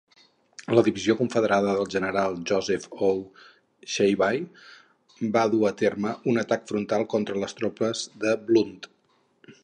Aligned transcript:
La 0.77 0.83
divisió 0.85 1.15
confederada 1.17 1.73
del 1.79 1.89
general 1.95 2.37
Joseph 2.51 2.87
O. 3.07 3.09
Shelby 3.95 4.39
va 5.35 5.43
dur 5.51 5.61
a 5.71 5.73
terme 5.81 6.13
un 6.33 6.43
atac 6.45 6.65
frontal 6.71 7.05
contra 7.15 7.37
les 7.43 7.55
tropes 7.59 8.03
de 8.25 8.33
Blunt. 8.49 8.77